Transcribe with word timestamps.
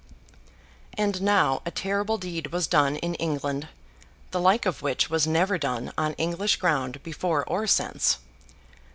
And 0.97 1.21
now, 1.21 1.61
a 1.63 1.69
terrible 1.69 2.17
deed 2.17 2.47
was 2.47 2.65
done 2.65 2.95
in 2.95 3.13
England, 3.13 3.67
the 4.31 4.39
like 4.39 4.65
of 4.65 4.81
which 4.81 5.11
was 5.11 5.27
never 5.27 5.59
done 5.59 5.93
on 5.95 6.13
English 6.13 6.55
ground 6.55 7.03
before 7.03 7.45
or 7.45 7.67
since. 7.67 8.17